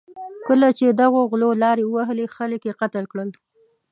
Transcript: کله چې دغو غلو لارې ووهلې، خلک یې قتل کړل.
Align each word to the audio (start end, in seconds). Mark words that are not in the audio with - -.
کله 0.47 0.67
چې 0.77 0.85
دغو 1.01 1.21
غلو 1.31 1.49
لارې 1.63 1.83
ووهلې، 1.87 2.25
خلک 2.35 2.61
یې 2.67 2.73
قتل 2.81 3.03
کړل. 3.11 3.29